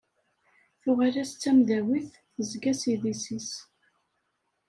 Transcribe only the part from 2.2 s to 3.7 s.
tezga s idis-is.